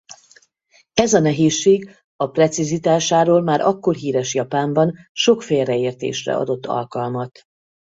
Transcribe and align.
Ez 0.93 1.13
a 1.13 1.19
nehézség 1.19 1.95
a 2.15 2.27
precizitásáról 2.29 3.41
már 3.41 3.59
akkor 3.61 3.95
híres 3.95 4.33
Japánban 4.33 4.93
sok 5.11 5.41
félreértésre 5.41 6.35
adott 6.35 6.65
alkalmat. 6.65 7.41